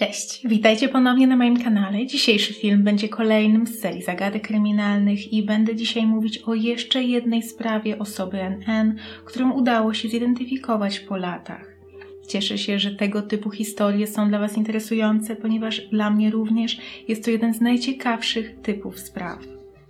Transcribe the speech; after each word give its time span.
Cześć, 0.00 0.40
witajcie 0.44 0.88
ponownie 0.88 1.26
na 1.26 1.36
moim 1.36 1.62
kanale. 1.62 2.06
Dzisiejszy 2.06 2.54
film 2.54 2.82
będzie 2.82 3.08
kolejnym 3.08 3.66
z 3.66 3.80
serii 3.80 4.02
zagadek 4.02 4.46
kryminalnych 4.46 5.32
i 5.32 5.42
będę 5.42 5.76
dzisiaj 5.76 6.06
mówić 6.06 6.38
o 6.38 6.54
jeszcze 6.54 7.02
jednej 7.02 7.42
sprawie 7.42 7.98
osoby 7.98 8.38
NN, 8.42 8.96
którą 9.24 9.52
udało 9.52 9.94
się 9.94 10.08
zidentyfikować 10.08 11.00
po 11.00 11.16
latach. 11.16 11.76
Cieszę 12.28 12.58
się, 12.58 12.78
że 12.78 12.90
tego 12.90 13.22
typu 13.22 13.50
historie 13.50 14.06
są 14.06 14.28
dla 14.28 14.38
Was 14.38 14.56
interesujące, 14.56 15.36
ponieważ 15.36 15.80
dla 15.80 16.10
mnie 16.10 16.30
również 16.30 16.78
jest 17.08 17.24
to 17.24 17.30
jeden 17.30 17.54
z 17.54 17.60
najciekawszych 17.60 18.60
typów 18.62 18.98
spraw. 18.98 19.38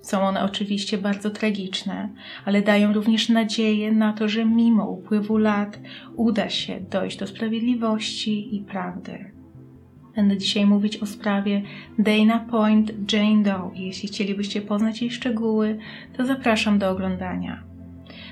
Są 0.00 0.20
one 0.20 0.44
oczywiście 0.44 0.98
bardzo 0.98 1.30
tragiczne, 1.30 2.08
ale 2.44 2.62
dają 2.62 2.92
również 2.92 3.28
nadzieję 3.28 3.92
na 3.92 4.12
to, 4.12 4.28
że 4.28 4.44
mimo 4.44 4.90
upływu 4.90 5.38
lat 5.38 5.80
uda 6.16 6.48
się 6.48 6.80
dojść 6.90 7.16
do 7.16 7.26
sprawiedliwości 7.26 8.56
i 8.56 8.60
prawdy. 8.60 9.39
Będę 10.20 10.38
dzisiaj 10.38 10.66
mówić 10.66 10.96
o 10.96 11.06
sprawie 11.06 11.62
Dana 11.98 12.38
Point 12.38 13.12
Jane 13.12 13.42
Doe. 13.42 13.70
Jeśli 13.74 14.08
chcielibyście 14.08 14.62
poznać 14.62 15.02
jej 15.02 15.10
szczegóły, 15.10 15.78
to 16.16 16.26
zapraszam 16.26 16.78
do 16.78 16.90
oglądania. 16.90 17.69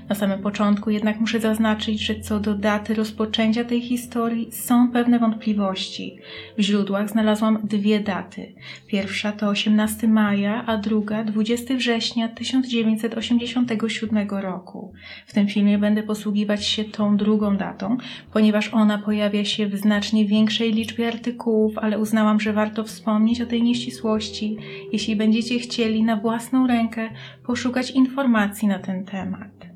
Na 0.09 0.15
samym 0.15 0.39
początku 0.39 0.91
jednak 0.91 1.21
muszę 1.21 1.41
zaznaczyć, 1.41 2.01
że 2.01 2.21
co 2.21 2.41
do 2.41 2.55
daty 2.55 2.95
rozpoczęcia 2.95 3.65
tej 3.65 3.81
historii 3.81 4.53
są 4.53 4.93
pewne 4.93 5.19
wątpliwości. 5.19 6.19
W 6.59 6.61
źródłach 6.61 7.11
znalazłam 7.11 7.59
dwie 7.65 8.01
daty. 8.01 8.53
Pierwsza 8.87 9.33
to 9.33 9.49
18 9.49 10.09
maja, 10.09 10.67
a 10.67 10.77
druga 10.77 11.25
20 11.25 11.75
września 11.75 12.29
1987 12.29 14.29
roku. 14.29 14.93
W 15.27 15.33
tym 15.33 15.49
filmie 15.49 15.79
będę 15.79 16.03
posługiwać 16.03 16.67
się 16.67 16.85
tą 16.85 17.17
drugą 17.17 17.57
datą, 17.57 17.97
ponieważ 18.33 18.75
ona 18.75 18.99
pojawia 18.99 19.45
się 19.45 19.67
w 19.67 19.77
znacznie 19.77 20.27
większej 20.27 20.73
liczbie 20.73 21.09
artykułów, 21.09 21.79
ale 21.79 21.99
uznałam, 21.99 22.41
że 22.41 22.53
warto 22.53 22.85
wspomnieć 22.85 23.41
o 23.41 23.47
tej 23.47 23.63
nieścisłości, 23.63 24.57
jeśli 24.93 25.17
będziecie 25.17 25.59
chcieli 25.59 26.03
na 26.03 26.17
własną 26.17 26.67
rękę 26.67 27.11
poszukać 27.47 27.91
informacji 27.91 28.69
na 28.69 28.79
ten 28.79 29.05
temat. 29.05 29.68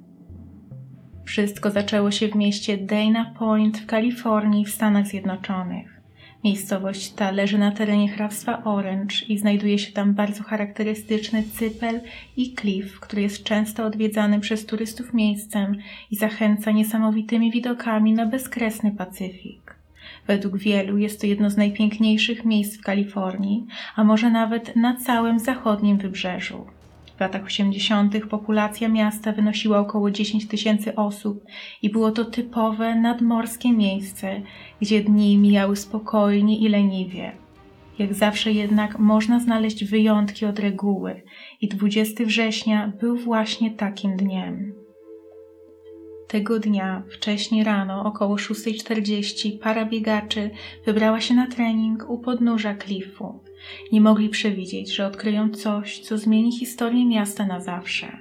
Wszystko 1.33 1.71
zaczęło 1.71 2.11
się 2.11 2.29
w 2.29 2.35
mieście 2.35 2.79
Dana 2.79 3.35
Point 3.39 3.79
w 3.79 3.87
Kalifornii 3.87 4.65
w 4.65 4.71
Stanach 4.71 5.07
Zjednoczonych. 5.07 6.01
Miejscowość 6.45 7.13
ta 7.13 7.31
leży 7.31 7.59
na 7.59 7.71
terenie 7.71 8.09
hrabstwa 8.09 8.65
Orange 8.65 9.17
i 9.29 9.39
znajduje 9.39 9.79
się 9.79 9.93
tam 9.93 10.15
bardzo 10.15 10.43
charakterystyczny 10.43 11.43
cypel 11.43 12.01
i 12.37 12.53
klif, 12.53 13.01
który 13.01 13.23
jest 13.23 13.45
często 13.45 13.85
odwiedzany 13.85 14.41
przez 14.41 14.67
turystów 14.67 15.15
miejscem 15.15 15.77
i 16.11 16.17
zachęca 16.17 16.71
niesamowitymi 16.71 17.51
widokami 17.51 18.13
na 18.13 18.27
bezkresny 18.27 18.91
Pacyfik. 18.91 19.75
Według 20.27 20.57
wielu 20.57 20.99
jest 20.99 21.21
to 21.21 21.27
jedno 21.27 21.51
z 21.51 21.57
najpiękniejszych 21.57 22.45
miejsc 22.45 22.79
w 22.79 22.83
Kalifornii, 22.83 23.67
a 23.97 24.05
może 24.05 24.31
nawet 24.31 24.77
na 24.77 24.97
całym 24.97 25.39
zachodnim 25.39 25.99
wybrzeżu. 25.99 26.67
W 27.17 27.21
latach 27.21 27.45
80. 27.45 28.27
populacja 28.27 28.89
miasta 28.89 29.33
wynosiła 29.33 29.79
około 29.79 30.11
10 30.11 30.49
tysięcy 30.49 30.95
osób 30.95 31.45
i 31.83 31.91
było 31.91 32.11
to 32.11 32.25
typowe 32.25 32.95
nadmorskie 32.95 33.73
miejsce, 33.73 34.43
gdzie 34.81 35.05
dni 35.05 35.39
mijały 35.39 35.77
spokojnie 35.77 36.59
i 36.59 36.69
leniwie. 36.69 37.33
Jak 37.99 38.15
zawsze 38.15 38.53
jednak 38.53 38.99
można 38.99 39.41
znaleźć 39.41 39.85
wyjątki 39.85 40.47
od 40.47 40.59
reguły 40.59 41.23
i 41.61 41.69
20 41.69 42.25
września 42.25 42.93
był 43.01 43.17
właśnie 43.17 43.71
takim 43.71 44.17
dniem. 44.17 44.82
Tego 46.33 46.59
dnia, 46.59 47.03
wcześnie 47.11 47.65
rano, 47.65 48.05
około 48.05 48.37
6.40, 48.37 49.59
para 49.59 49.85
biegaczy 49.85 50.51
wybrała 50.87 51.21
się 51.21 51.35
na 51.35 51.47
trening 51.47 52.11
u 52.11 52.19
podnóża 52.19 52.75
klifu. 52.75 53.41
Nie 53.93 54.01
mogli 54.01 54.29
przewidzieć, 54.29 54.95
że 54.95 55.07
odkryją 55.07 55.51
coś, 55.51 56.01
co 56.01 56.19
zmieni 56.19 56.59
historię 56.59 57.07
miasta 57.07 57.47
na 57.47 57.61
zawsze. 57.61 58.19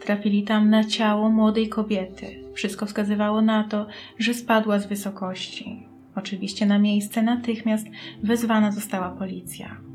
Trafili 0.00 0.42
tam 0.42 0.70
na 0.70 0.84
ciało 0.84 1.30
młodej 1.30 1.68
kobiety. 1.68 2.44
Wszystko 2.54 2.86
wskazywało 2.86 3.40
na 3.40 3.64
to, 3.64 3.86
że 4.18 4.34
spadła 4.34 4.78
z 4.78 4.86
wysokości. 4.86 5.86
Oczywiście 6.16 6.66
na 6.66 6.78
miejsce 6.78 7.22
natychmiast 7.22 7.86
wezwana 8.22 8.72
została 8.72 9.08
policja. 9.10 9.91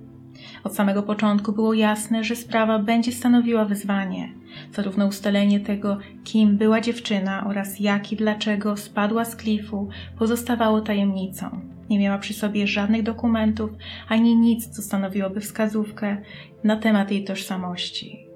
Od 0.63 0.75
samego 0.75 1.03
początku 1.03 1.51
było 1.51 1.73
jasne, 1.73 2.23
że 2.23 2.35
sprawa 2.35 2.79
będzie 2.79 3.11
stanowiła 3.11 3.65
wyzwanie. 3.65 4.33
Zarówno 4.71 5.07
ustalenie 5.07 5.59
tego, 5.59 5.97
kim 6.23 6.57
była 6.57 6.81
dziewczyna 6.81 7.47
oraz 7.47 7.79
jak 7.79 8.11
i 8.11 8.15
dlaczego 8.15 8.77
spadła 8.77 9.25
z 9.25 9.35
klifu, 9.35 9.89
pozostawało 10.17 10.81
tajemnicą. 10.81 11.61
Nie 11.89 11.99
miała 11.99 12.17
przy 12.17 12.33
sobie 12.33 12.67
żadnych 12.67 13.03
dokumentów 13.03 13.69
ani 14.09 14.35
nic, 14.35 14.67
co 14.67 14.81
stanowiłoby 14.81 15.41
wskazówkę 15.41 16.17
na 16.63 16.75
temat 16.75 17.11
jej 17.11 17.23
tożsamości. 17.23 18.27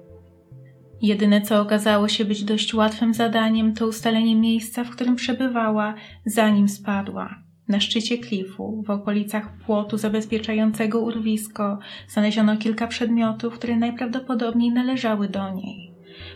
Jedyne, 1.02 1.40
co 1.40 1.60
okazało 1.60 2.08
się 2.08 2.24
być 2.24 2.44
dość 2.44 2.74
łatwym 2.74 3.14
zadaniem, 3.14 3.74
to 3.74 3.86
ustalenie 3.86 4.36
miejsca, 4.36 4.84
w 4.84 4.90
którym 4.90 5.16
przebywała, 5.16 5.94
zanim 6.26 6.68
spadła. 6.68 7.42
Na 7.72 7.80
szczycie 7.80 8.18
klifu, 8.18 8.82
w 8.86 8.90
okolicach 8.90 9.52
płotu 9.52 9.98
zabezpieczającego 9.98 11.00
urwisko, 11.00 11.78
znaleziono 12.08 12.56
kilka 12.56 12.86
przedmiotów, 12.86 13.54
które 13.54 13.76
najprawdopodobniej 13.76 14.70
należały 14.70 15.28
do 15.28 15.50
niej. 15.50 15.90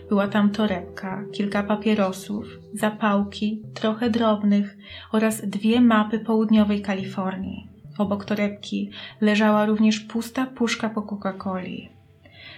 Była 0.09 0.27
tam 0.27 0.49
torebka, 0.49 1.23
kilka 1.33 1.63
papierosów, 1.63 2.45
zapałki, 2.73 3.61
trochę 3.73 4.09
drobnych 4.09 4.77
oraz 5.11 5.41
dwie 5.49 5.81
mapy 5.81 6.19
południowej 6.19 6.81
Kalifornii. 6.81 7.67
Obok 7.97 8.25
torebki 8.25 8.89
leżała 9.21 9.65
również 9.65 9.99
pusta 9.99 10.45
puszka 10.45 10.89
po 10.89 11.01
Coca-Coli. 11.01 11.89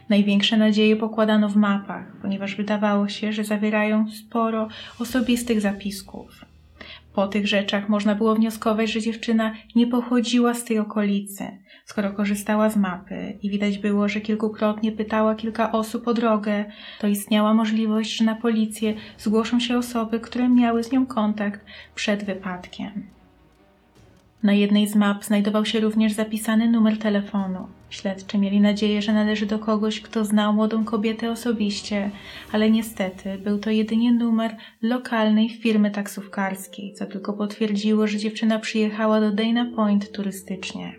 Największe 0.10 0.58
nadzieje 0.58 0.96
pokładano 0.96 1.50
w 1.50 1.56
mapach, 1.56 2.18
ponieważ 2.22 2.56
wydawało 2.56 3.08
się, 3.08 3.34
że 3.34 3.44
zawierają 3.44 4.12
sporo 4.12 4.68
osobistych 5.00 5.62
zapisków. 5.62 6.46
Po 7.14 7.28
tych 7.28 7.48
rzeczach 7.48 7.90
można 7.90 8.16
było 8.16 8.36
wnioskować, 8.36 8.92
że 8.92 9.02
dziewczyna 9.02 9.54
nie 9.76 9.88
pochodziła 9.88 10.54
z 10.54 10.64
tej 10.64 10.80
okolicy, 10.80 11.44
skoro 11.86 12.12
korzystała 12.12 12.70
z 12.70 12.78
mapy 12.78 13.38
i 13.42 13.50
widać 13.50 13.78
było, 13.78 14.10
że 14.10 14.22
kilkukrotnie 14.22 14.92
pytała 14.92 15.36
kilka 15.36 15.72
osób 15.72 16.08
o 16.08 16.14
drogę, 16.14 16.66
to 17.00 17.08
istniała 17.08 17.54
możliwość, 17.54 18.18
że 18.18 18.26
na 18.26 18.36
policję 18.36 18.94
zgłoszą 19.18 19.60
się 19.60 19.78
osoby, 19.78 20.20
które 20.20 20.50
miały 20.50 20.84
z 20.84 20.92
nią 20.92 21.06
kontakt 21.06 21.66
przed 21.96 22.24
wypadkiem. 22.24 22.92
Na 24.44 24.54
jednej 24.54 24.88
z 24.88 24.96
map 24.96 25.24
znajdował 25.26 25.66
się 25.66 25.80
również 25.80 26.14
zapisany 26.14 26.72
numer 26.72 26.98
telefonu. 26.98 27.79
Śledczy 27.90 28.38
mieli 28.38 28.62
nadzieję, 28.62 29.02
że 29.02 29.14
należy 29.14 29.46
do 29.46 29.60
kogoś, 29.60 30.02
kto 30.02 30.26
znał 30.26 30.54
młodą 30.54 30.86
kobietę 30.86 31.32
osobiście, 31.32 32.12
ale 32.52 32.72
niestety 32.72 33.38
był 33.38 33.60
to 33.60 33.70
jedynie 33.70 34.14
numer 34.14 34.56
lokalnej 34.82 35.50
firmy 35.50 35.92
taksówkarskiej, 35.92 36.94
co 36.94 37.06
tylko 37.06 37.34
potwierdziło, 37.34 38.08
że 38.08 38.18
dziewczyna 38.18 38.60
przyjechała 38.60 39.20
do 39.22 39.32
Dana 39.32 39.72
Point 39.76 40.12
turystycznie. 40.12 40.96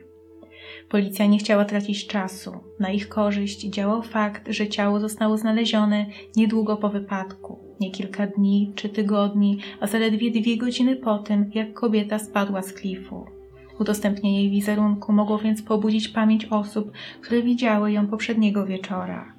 Policja 0.88 1.26
nie 1.26 1.38
chciała 1.38 1.64
tracić 1.64 2.06
czasu. 2.06 2.52
Na 2.80 2.90
ich 2.90 3.08
korzyść 3.08 3.60
działał 3.60 4.02
fakt, 4.02 4.48
że 4.48 4.68
ciało 4.68 5.00
zostało 5.00 5.36
znalezione 5.36 6.06
niedługo 6.36 6.76
po 6.76 6.88
wypadku, 6.88 7.58
nie 7.80 7.90
kilka 7.90 8.26
dni 8.26 8.72
czy 8.74 8.88
tygodni, 8.88 9.58
a 9.80 9.86
zaledwie 9.86 10.30
dwie 10.30 10.56
godziny 10.56 10.96
po 10.96 11.18
tym, 11.18 11.50
jak 11.54 11.72
kobieta 11.72 12.18
spadła 12.18 12.62
z 12.62 12.72
klifu. 12.72 13.39
Udostępnienie 13.80 14.42
jej 14.42 14.50
wizerunku 14.50 15.12
mogło 15.12 15.38
więc 15.38 15.62
pobudzić 15.62 16.08
pamięć 16.08 16.44
osób, 16.44 16.92
które 17.20 17.42
widziały 17.42 17.92
ją 17.92 18.06
poprzedniego 18.06 18.66
wieczora. 18.66 19.32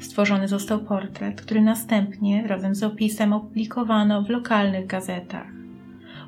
Stworzony 0.00 0.48
został 0.48 0.78
portret, 0.78 1.42
który 1.42 1.60
następnie 1.60 2.46
razem 2.46 2.74
z 2.74 2.82
opisem 2.82 3.32
opublikowano 3.32 4.22
w 4.22 4.30
lokalnych 4.30 4.86
gazetach. 4.86 5.46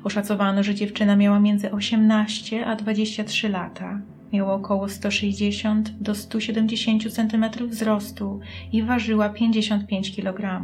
Oszacowano, 0.03 0.63
że 0.63 0.75
dziewczyna 0.75 1.15
miała 1.15 1.39
między 1.39 1.71
18 1.71 2.65
a 2.65 2.75
23 2.75 3.49
lata. 3.49 4.01
Miała 4.33 4.53
około 4.53 4.89
160 4.89 5.89
do 5.89 6.15
170 6.15 7.13
cm 7.13 7.45
wzrostu 7.67 8.39
i 8.71 8.83
ważyła 8.83 9.29
55 9.29 10.15
kg. 10.15 10.61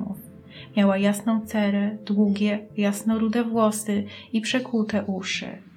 Miała 0.77 0.97
jasną 0.97 1.41
cerę, 1.45 1.97
długie, 2.05 2.59
jasnorude 2.77 3.43
włosy 3.43 4.03
i 4.33 4.41
przekłute 4.41 5.03
uszy. 5.03 5.70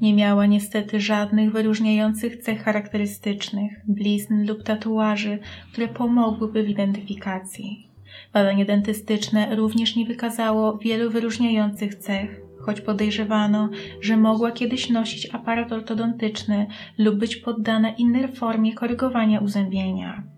Nie 0.00 0.14
miała 0.14 0.46
niestety 0.46 1.00
żadnych 1.00 1.52
wyróżniających 1.52 2.36
cech 2.36 2.62
charakterystycznych, 2.62 3.72
blizn 3.88 4.46
lub 4.46 4.62
tatuaży, 4.62 5.38
które 5.72 5.88
pomogłyby 5.88 6.62
w 6.62 6.68
identyfikacji. 6.68 7.88
Badanie 8.32 8.64
dentystyczne 8.64 9.56
również 9.56 9.96
nie 9.96 10.06
wykazało 10.06 10.78
wielu 10.78 11.10
wyróżniających 11.10 11.94
cech, 11.94 12.40
choć 12.60 12.80
podejrzewano, 12.80 13.68
że 14.00 14.16
mogła 14.16 14.52
kiedyś 14.52 14.90
nosić 14.90 15.34
aparat 15.34 15.72
ortodontyczny 15.72 16.66
lub 16.98 17.16
być 17.16 17.36
poddana 17.36 17.90
innej 17.90 18.28
formie 18.28 18.74
korygowania 18.74 19.40
uzębienia. 19.40 20.35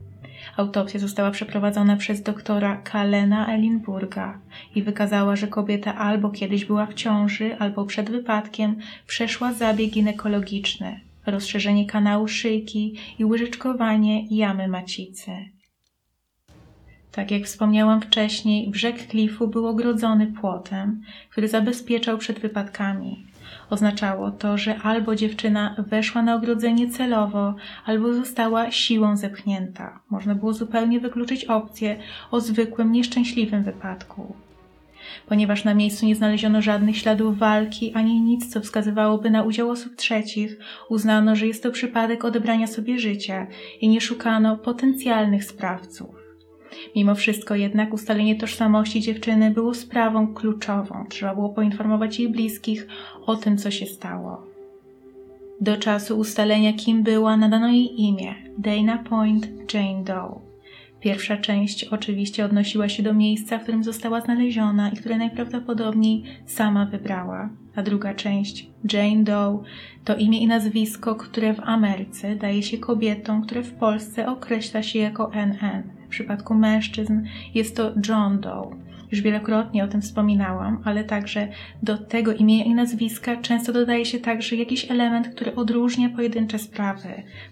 Autopsja 0.58 1.00
została 1.00 1.30
przeprowadzona 1.30 1.96
przez 1.96 2.22
doktora 2.22 2.76
Kalena 2.76 3.46
Elinburga 3.54 4.38
i 4.74 4.82
wykazała, 4.82 5.36
że 5.36 5.46
kobieta 5.46 5.94
albo 5.94 6.30
kiedyś 6.30 6.64
była 6.64 6.86
w 6.86 6.94
ciąży, 6.94 7.58
albo 7.58 7.84
przed 7.84 8.10
wypadkiem 8.10 8.76
przeszła 9.06 9.52
zabieg 9.52 9.90
ginekologiczny, 9.90 11.00
rozszerzenie 11.26 11.86
kanału 11.86 12.28
szyjki 12.28 12.94
i 13.18 13.24
łyżeczkowanie 13.24 14.26
jamy 14.36 14.68
macicy. 14.68 15.30
Tak 17.12 17.30
jak 17.30 17.44
wspomniałam 17.44 18.00
wcześniej, 18.00 18.70
brzeg 18.70 19.06
klifu 19.06 19.48
był 19.48 19.66
ogrodzony 19.66 20.26
płotem, 20.26 21.02
który 21.30 21.48
zabezpieczał 21.48 22.18
przed 22.18 22.38
wypadkami. 22.38 23.26
Oznaczało 23.70 24.30
to, 24.30 24.58
że 24.58 24.78
albo 24.78 25.16
dziewczyna 25.16 25.74
weszła 25.78 26.22
na 26.22 26.34
ogrodzenie 26.34 26.90
celowo, 26.90 27.54
albo 27.84 28.14
została 28.14 28.70
siłą 28.70 29.16
zepchnięta. 29.16 30.00
Można 30.10 30.34
było 30.34 30.52
zupełnie 30.52 31.00
wykluczyć 31.00 31.44
opcję 31.44 31.96
o 32.30 32.40
zwykłym, 32.40 32.92
nieszczęśliwym 32.92 33.64
wypadku. 33.64 34.36
Ponieważ 35.26 35.64
na 35.64 35.74
miejscu 35.74 36.06
nie 36.06 36.16
znaleziono 36.16 36.62
żadnych 36.62 36.98
śladów 36.98 37.38
walki 37.38 37.92
ani 37.94 38.20
nic, 38.20 38.52
co 38.52 38.60
wskazywałoby 38.60 39.30
na 39.30 39.42
udział 39.42 39.70
osób 39.70 39.96
trzecich, 39.96 40.58
uznano, 40.88 41.36
że 41.36 41.46
jest 41.46 41.62
to 41.62 41.70
przypadek 41.70 42.24
odebrania 42.24 42.66
sobie 42.66 42.98
życia 42.98 43.46
i 43.80 43.88
nie 43.88 44.00
szukano 44.00 44.56
potencjalnych 44.56 45.44
sprawców. 45.44 46.17
Mimo 46.96 47.14
wszystko 47.14 47.54
jednak 47.54 47.94
ustalenie 47.94 48.36
tożsamości 48.36 49.00
dziewczyny 49.00 49.50
było 49.50 49.74
sprawą 49.74 50.34
kluczową. 50.34 51.04
Trzeba 51.08 51.34
było 51.34 51.48
poinformować 51.48 52.20
jej 52.20 52.28
bliskich 52.28 52.86
o 53.26 53.36
tym, 53.36 53.58
co 53.58 53.70
się 53.70 53.86
stało. 53.86 54.46
Do 55.60 55.76
czasu 55.76 56.18
ustalenia, 56.18 56.72
kim 56.72 57.02
była, 57.02 57.36
nadano 57.36 57.68
jej 57.68 58.00
imię 58.02 58.34
Dana 58.58 58.98
Point 58.98 59.48
Jane 59.74 60.04
Doe. 60.04 60.40
Pierwsza 61.00 61.36
część 61.36 61.84
oczywiście 61.84 62.44
odnosiła 62.44 62.88
się 62.88 63.02
do 63.02 63.14
miejsca, 63.14 63.58
w 63.58 63.62
którym 63.62 63.84
została 63.84 64.20
znaleziona 64.20 64.90
i 64.90 64.96
które 64.96 65.18
najprawdopodobniej 65.18 66.22
sama 66.46 66.86
wybrała. 66.86 67.50
A 67.76 67.82
druga 67.82 68.14
część, 68.14 68.66
Jane 68.92 69.24
Doe, 69.24 69.62
to 70.04 70.16
imię 70.16 70.40
i 70.40 70.46
nazwisko, 70.46 71.14
które 71.14 71.54
w 71.54 71.60
Ameryce 71.60 72.36
daje 72.36 72.62
się 72.62 72.78
kobietom, 72.78 73.42
które 73.42 73.62
w 73.62 73.72
Polsce 73.72 74.28
określa 74.28 74.82
się 74.82 74.98
jako 74.98 75.30
NN. 75.34 75.97
W 76.08 76.10
przypadku 76.10 76.54
mężczyzn 76.54 77.20
jest 77.54 77.76
to 77.76 77.92
John 78.08 78.40
Doe. 78.40 78.70
Już 79.12 79.20
wielokrotnie 79.20 79.84
o 79.84 79.88
tym 79.88 80.02
wspominałam, 80.02 80.82
ale 80.84 81.04
także 81.04 81.48
do 81.82 81.98
tego 81.98 82.32
imienia 82.32 82.64
i 82.64 82.74
nazwiska 82.74 83.36
często 83.36 83.72
dodaje 83.72 84.04
się 84.04 84.18
także 84.18 84.56
jakiś 84.56 84.90
element, 84.90 85.28
który 85.28 85.54
odróżnia 85.54 86.08
pojedyncze 86.08 86.58
sprawy. 86.58 87.08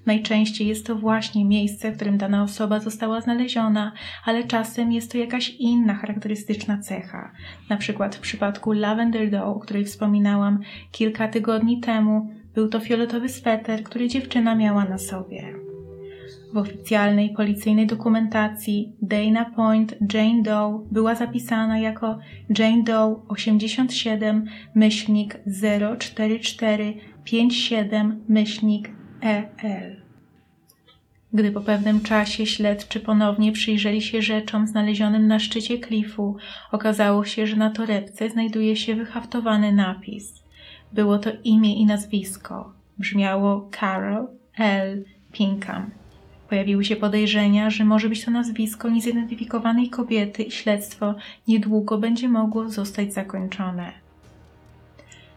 Najczęściej 0.06 0.66
jest 0.66 0.86
to 0.86 0.96
właśnie 0.96 1.44
miejsce, 1.44 1.92
w 1.92 1.96
którym 1.96 2.18
dana 2.18 2.42
osoba 2.42 2.80
została 2.80 3.20
znaleziona, 3.20 3.92
ale 4.24 4.44
czasem 4.44 4.92
jest 4.92 5.12
to 5.12 5.18
jakaś 5.18 5.50
inna 5.50 5.94
charakterystyczna 5.94 6.78
cecha. 6.78 7.32
Na 7.70 7.76
przykład 7.76 8.16
w 8.16 8.20
przypadku 8.20 8.72
Lavender 8.72 9.30
Doe, 9.30 9.44
o 9.44 9.60
której 9.60 9.84
wspominałam 9.84 10.60
kilka 10.92 11.28
tygodni 11.28 11.80
temu, 11.80 12.30
był 12.54 12.68
to 12.68 12.80
fioletowy 12.80 13.28
sweter, 13.28 13.82
który 13.82 14.08
dziewczyna 14.08 14.54
miała 14.54 14.84
na 14.84 14.98
sobie. 14.98 15.65
W 16.52 16.56
oficjalnej 16.56 17.30
policyjnej 17.30 17.86
dokumentacji 17.86 18.92
Dana 19.02 19.44
Point 19.44 19.94
Jane 20.14 20.42
Doe 20.42 20.86
była 20.90 21.14
zapisana 21.14 21.78
jako 21.78 22.18
Jane 22.58 22.82
Doe 22.82 23.22
87 23.28 24.46
myślnik 24.74 25.38
04457 25.98 28.24
myślnik 28.28 28.90
EL. 29.20 30.06
Gdy 31.32 31.52
po 31.52 31.60
pewnym 31.60 32.00
czasie 32.00 32.46
śledczy 32.46 33.00
ponownie 33.00 33.52
przyjrzeli 33.52 34.02
się 34.02 34.22
rzeczom 34.22 34.66
znalezionym 34.66 35.26
na 35.26 35.38
szczycie 35.38 35.78
klifu, 35.78 36.36
okazało 36.72 37.24
się, 37.24 37.46
że 37.46 37.56
na 37.56 37.70
torebce 37.70 38.30
znajduje 38.30 38.76
się 38.76 38.94
wyhaftowany 38.94 39.72
napis. 39.72 40.44
Było 40.92 41.18
to 41.18 41.30
imię 41.44 41.74
i 41.74 41.86
nazwisko. 41.86 42.72
Brzmiało 42.98 43.70
Carol 43.80 44.28
L. 44.58 45.04
Pinkham. 45.32 46.05
Pojawiły 46.48 46.84
się 46.84 46.96
podejrzenia, 46.96 47.70
że 47.70 47.84
może 47.84 48.08
być 48.08 48.24
to 48.24 48.30
nazwisko 48.30 48.90
niezidentyfikowanej 48.90 49.90
kobiety 49.90 50.42
i 50.42 50.50
śledztwo 50.50 51.14
niedługo 51.48 51.98
będzie 51.98 52.28
mogło 52.28 52.68
zostać 52.68 53.14
zakończone. 53.14 54.06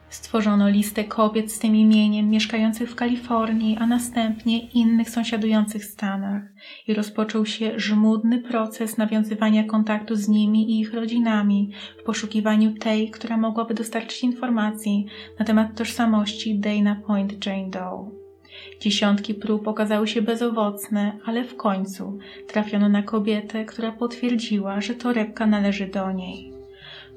Stworzono 0.09 0.69
listę 0.69 1.03
kobiet 1.03 1.51
z 1.51 1.59
tym 1.59 1.75
imieniem 1.75 2.29
mieszkających 2.29 2.91
w 2.91 2.95
Kalifornii, 2.95 3.77
a 3.79 3.87
następnie 3.87 4.59
innych 4.59 5.09
sąsiadujących 5.09 5.85
stanach 5.85 6.43
i 6.87 6.93
rozpoczął 6.93 7.45
się 7.45 7.79
żmudny 7.79 8.41
proces 8.41 8.97
nawiązywania 8.97 9.63
kontaktu 9.63 10.15
z 10.15 10.27
nimi 10.27 10.71
i 10.71 10.79
ich 10.79 10.93
rodzinami 10.93 11.71
w 12.01 12.03
poszukiwaniu 12.03 12.73
tej, 12.73 13.11
która 13.11 13.37
mogłaby 13.37 13.73
dostarczyć 13.73 14.23
informacji 14.23 15.05
na 15.39 15.45
temat 15.45 15.77
tożsamości 15.77 16.59
Dana 16.59 16.95
Point 16.95 17.45
Jane 17.45 17.69
Doe. 17.69 18.18
Dziesiątki 18.79 19.33
prób 19.33 19.67
okazały 19.67 20.07
się 20.07 20.21
bezowocne, 20.21 21.17
ale 21.25 21.43
w 21.43 21.55
końcu 21.55 22.19
trafiono 22.47 22.89
na 22.89 23.03
kobietę, 23.03 23.65
która 23.65 23.91
potwierdziła, 23.91 24.81
że 24.81 24.95
torebka 24.95 25.45
należy 25.45 25.87
do 25.87 26.11
niej. 26.11 26.53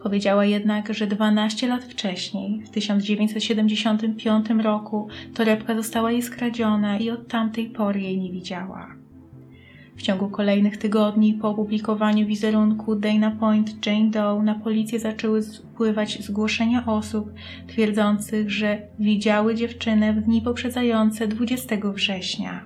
Powiedziała 0.02 0.44
jednak, 0.44 0.94
że 0.94 1.06
12 1.06 1.68
lat 1.68 1.84
wcześniej, 1.84 2.62
w 2.62 2.70
1975 2.70 4.46
roku, 4.62 5.08
torebka 5.34 5.74
została 5.74 6.12
jej 6.12 6.22
skradziona 6.22 6.98
i 6.98 7.10
od 7.10 7.28
tamtej 7.28 7.70
pory 7.70 8.00
jej 8.00 8.18
nie 8.18 8.32
widziała. 8.32 9.01
W 9.96 10.02
ciągu 10.02 10.28
kolejnych 10.28 10.76
tygodni 10.76 11.34
po 11.34 11.48
opublikowaniu 11.48 12.26
wizerunku 12.26 12.96
Dana 12.96 13.30
Point 13.30 13.86
Jane 13.86 14.10
Doe 14.10 14.42
na 14.42 14.54
policję 14.54 15.00
zaczęły 15.00 15.42
spływać 15.42 16.22
zgłoszenia 16.22 16.86
osób 16.86 17.32
twierdzących, 17.66 18.50
że 18.50 18.78
widziały 18.98 19.54
dziewczynę 19.54 20.12
w 20.12 20.20
dni 20.20 20.42
poprzedzające 20.42 21.28
20 21.28 21.76
września. 21.94 22.64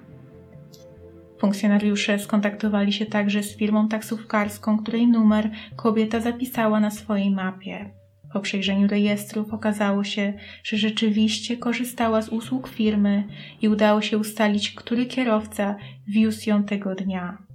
Funkcjonariusze 1.38 2.18
skontaktowali 2.18 2.92
się 2.92 3.06
także 3.06 3.42
z 3.42 3.56
firmą 3.56 3.88
taksówkarską, 3.88 4.78
której 4.78 5.08
numer 5.08 5.50
kobieta 5.76 6.20
zapisała 6.20 6.80
na 6.80 6.90
swojej 6.90 7.30
mapie. 7.30 7.90
Po 8.32 8.40
przejrzeniu 8.40 8.88
rejestrów 8.88 9.54
okazało 9.54 10.04
się, 10.04 10.32
że 10.64 10.76
rzeczywiście 10.76 11.56
korzystała 11.56 12.22
z 12.22 12.28
usług 12.28 12.68
firmy 12.68 13.24
i 13.62 13.68
udało 13.68 14.00
się 14.00 14.18
ustalić, 14.18 14.70
który 14.70 15.06
kierowca 15.06 15.76
wiózł 16.08 16.50
ją 16.50 16.64
tego 16.64 16.94
dnia. 16.94 17.46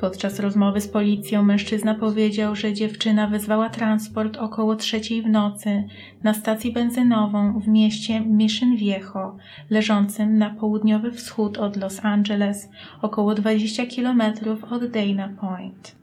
Podczas 0.00 0.40
rozmowy 0.40 0.80
z 0.80 0.88
policją 0.88 1.42
mężczyzna 1.42 1.94
powiedział, 1.94 2.56
że 2.56 2.72
dziewczyna 2.72 3.26
wezwała 3.26 3.70
transport 3.70 4.36
około 4.36 4.76
trzeciej 4.76 5.22
w 5.22 5.28
nocy 5.28 5.84
na 6.22 6.34
stację 6.34 6.72
benzynową 6.72 7.60
w 7.60 7.68
mieście 7.68 8.20
Mission 8.20 8.76
Viejo, 8.76 9.36
leżącym 9.70 10.38
na 10.38 10.50
południowy 10.50 11.12
wschód 11.12 11.58
od 11.58 11.76
Los 11.76 12.04
Angeles, 12.04 12.68
około 13.02 13.34
20 13.34 13.82
km 13.96 14.22
od 14.70 14.86
Dana 14.86 15.28
Point. 15.40 15.99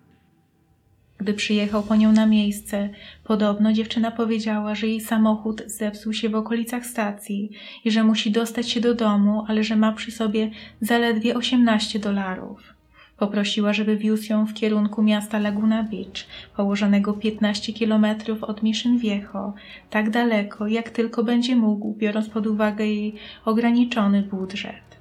Gdy 1.17 1.33
przyjechał 1.33 1.83
po 1.83 1.95
nią 1.95 2.11
na 2.11 2.25
miejsce, 2.25 2.89
podobno 3.23 3.73
dziewczyna 3.73 4.11
powiedziała, 4.11 4.75
że 4.75 4.87
jej 4.87 5.01
samochód 5.01 5.63
zepsuł 5.65 6.13
się 6.13 6.29
w 6.29 6.35
okolicach 6.35 6.85
stacji 6.85 7.51
i 7.85 7.91
że 7.91 8.03
musi 8.03 8.31
dostać 8.31 8.69
się 8.69 8.81
do 8.81 8.95
domu, 8.95 9.45
ale 9.47 9.63
że 9.63 9.75
ma 9.75 9.91
przy 9.91 10.11
sobie 10.11 10.51
zaledwie 10.81 11.35
18 11.35 11.99
dolarów. 11.99 12.73
Poprosiła, 13.17 13.73
żeby 13.73 13.97
wiózł 13.97 14.31
ją 14.31 14.45
w 14.45 14.53
kierunku 14.53 15.03
miasta 15.03 15.39
Laguna 15.39 15.83
Beach, 15.83 16.25
położonego 16.55 17.13
15 17.13 17.73
kilometrów 17.73 18.43
od 18.43 18.63
Mission 18.63 18.97
Viejo, 18.97 19.53
tak 19.89 20.09
daleko, 20.09 20.67
jak 20.67 20.89
tylko 20.89 21.23
będzie 21.23 21.55
mógł, 21.55 21.95
biorąc 21.97 22.29
pod 22.29 22.47
uwagę 22.47 22.85
jej 22.85 23.15
ograniczony 23.45 24.21
budżet. 24.21 24.97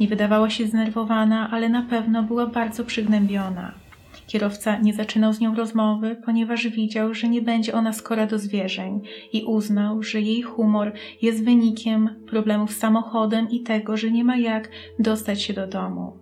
Nie 0.00 0.08
wydawała 0.08 0.50
się 0.50 0.66
zdenerwowana, 0.66 1.50
ale 1.50 1.68
na 1.68 1.82
pewno 1.82 2.22
była 2.22 2.46
bardzo 2.46 2.84
przygnębiona. 2.84 3.89
Kierowca 4.30 4.78
nie 4.78 4.94
zaczynał 4.94 5.32
z 5.32 5.40
nią 5.40 5.54
rozmowy, 5.54 6.16
ponieważ 6.24 6.68
widział, 6.68 7.14
że 7.14 7.28
nie 7.28 7.42
będzie 7.42 7.74
ona 7.74 7.92
skora 7.92 8.26
do 8.26 8.38
zwierzeń 8.38 9.00
i 9.32 9.44
uznał, 9.44 10.02
że 10.02 10.20
jej 10.20 10.42
humor 10.42 10.92
jest 11.22 11.44
wynikiem 11.44 12.10
problemów 12.26 12.72
z 12.72 12.78
samochodem 12.78 13.50
i 13.50 13.60
tego, 13.60 13.96
że 13.96 14.10
nie 14.10 14.24
ma 14.24 14.36
jak 14.36 14.70
dostać 14.98 15.42
się 15.42 15.52
do 15.52 15.66
domu. 15.66 16.12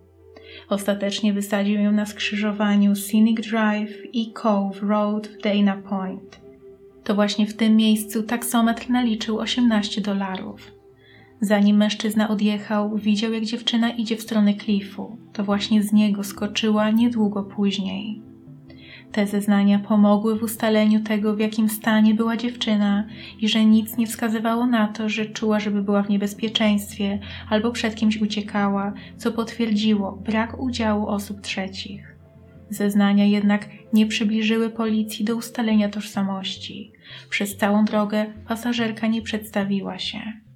Ostatecznie 0.69 1.33
wysadził 1.33 1.81
ją 1.81 1.91
na 1.91 2.05
skrzyżowaniu 2.05 2.95
Scenic 2.95 3.49
Drive 3.49 4.13
i 4.13 4.33
Cove 4.33 4.81
Road 4.81 5.27
w 5.27 5.41
Dana 5.41 5.77
Point. 5.89 6.41
To 7.03 7.15
właśnie 7.15 7.47
w 7.47 7.53
tym 7.53 7.75
miejscu 7.75 8.23
taksometr 8.23 8.89
naliczył 8.89 9.39
18 9.39 10.01
dolarów. 10.01 10.78
Zanim 11.41 11.77
mężczyzna 11.77 12.29
odjechał, 12.29 12.97
widział, 12.97 13.33
jak 13.33 13.45
dziewczyna 13.45 13.89
idzie 13.89 14.15
w 14.15 14.21
stronę 14.21 14.53
klifu. 14.53 15.17
To 15.33 15.43
właśnie 15.43 15.83
z 15.83 15.93
niego 15.93 16.23
skoczyła 16.23 16.91
niedługo 16.91 17.43
później. 17.43 18.21
Te 19.11 19.27
zeznania 19.27 19.79
pomogły 19.79 20.39
w 20.39 20.43
ustaleniu 20.43 20.99
tego, 21.03 21.35
w 21.35 21.39
jakim 21.39 21.69
stanie 21.69 22.13
była 22.13 22.37
dziewczyna 22.37 23.07
i 23.39 23.49
że 23.49 23.65
nic 23.65 23.97
nie 23.97 24.07
wskazywało 24.07 24.65
na 24.65 24.87
to, 24.87 25.09
że 25.09 25.25
czuła, 25.25 25.59
żeby 25.59 25.81
była 25.81 26.03
w 26.03 26.09
niebezpieczeństwie 26.09 27.19
albo 27.49 27.71
przed 27.71 27.95
kimś 27.95 28.21
uciekała, 28.21 28.93
co 29.17 29.31
potwierdziło 29.31 30.11
brak 30.11 30.61
udziału 30.61 31.07
osób 31.07 31.41
trzecich. 31.41 32.15
Zeznania 32.69 33.25
jednak 33.25 33.69
nie 33.93 34.07
przybliżyły 34.07 34.69
policji 34.69 35.25
do 35.25 35.35
ustalenia 35.35 35.89
tożsamości. 35.89 36.91
Przez 37.29 37.57
całą 37.57 37.85
drogę 37.85 38.25
pasażerka 38.47 39.07
nie 39.07 39.21
przedstawiła 39.21 39.99
się. 39.99 40.48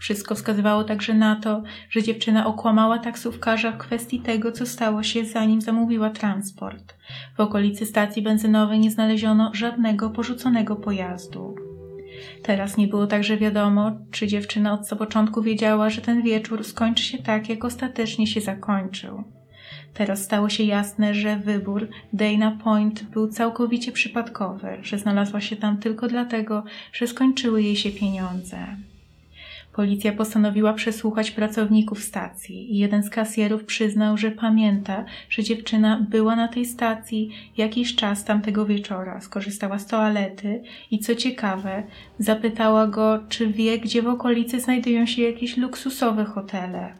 Wszystko 0.00 0.34
wskazywało 0.34 0.84
także 0.84 1.14
na 1.14 1.36
to, 1.36 1.62
że 1.90 2.02
dziewczyna 2.02 2.46
okłamała 2.46 2.98
taksówkarza 2.98 3.72
w 3.72 3.78
kwestii 3.78 4.20
tego, 4.20 4.52
co 4.52 4.66
stało 4.66 5.02
się 5.02 5.24
zanim 5.24 5.60
zamówiła 5.60 6.10
transport. 6.10 6.94
W 7.36 7.40
okolicy 7.40 7.86
stacji 7.86 8.22
benzynowej 8.22 8.80
nie 8.80 8.90
znaleziono 8.90 9.50
żadnego 9.54 10.10
porzuconego 10.10 10.76
pojazdu. 10.76 11.54
Teraz 12.42 12.76
nie 12.76 12.88
było 12.88 13.06
także 13.06 13.36
wiadomo, 13.36 13.92
czy 14.10 14.26
dziewczyna 14.26 14.72
od 14.72 14.98
początku 14.98 15.42
wiedziała, 15.42 15.90
że 15.90 16.00
ten 16.00 16.22
wieczór 16.22 16.64
skończy 16.64 17.04
się 17.04 17.18
tak, 17.18 17.48
jak 17.48 17.64
ostatecznie 17.64 18.26
się 18.26 18.40
zakończył. 18.40 19.24
Teraz 19.94 20.22
stało 20.22 20.48
się 20.48 20.64
jasne, 20.64 21.14
że 21.14 21.36
wybór 21.36 21.88
Dana 22.12 22.58
Point 22.64 23.02
był 23.04 23.28
całkowicie 23.28 23.92
przypadkowy, 23.92 24.68
że 24.82 24.98
znalazła 24.98 25.40
się 25.40 25.56
tam 25.56 25.78
tylko 25.78 26.08
dlatego, 26.08 26.64
że 26.92 27.06
skończyły 27.06 27.62
jej 27.62 27.76
się 27.76 27.90
pieniądze. 27.90 28.66
Policja 29.72 30.12
postanowiła 30.12 30.72
przesłuchać 30.72 31.30
pracowników 31.30 32.02
stacji 32.02 32.74
i 32.74 32.78
jeden 32.78 33.02
z 33.02 33.10
kasjerów 33.10 33.64
przyznał, 33.64 34.16
że 34.16 34.30
pamięta, 34.30 35.04
że 35.28 35.42
dziewczyna 35.42 36.06
była 36.10 36.36
na 36.36 36.48
tej 36.48 36.66
stacji 36.66 37.30
jakiś 37.56 37.94
czas 37.94 38.24
tamtego 38.24 38.66
wieczora, 38.66 39.20
skorzystała 39.20 39.78
z 39.78 39.86
toalety 39.86 40.62
i 40.90 40.98
co 40.98 41.14
ciekawe, 41.14 41.82
zapytała 42.18 42.86
go, 42.86 43.18
czy 43.28 43.46
wie, 43.46 43.78
gdzie 43.78 44.02
w 44.02 44.08
okolicy 44.08 44.60
znajdują 44.60 45.06
się 45.06 45.22
jakieś 45.22 45.56
luksusowe 45.56 46.24
hotele. 46.24 46.92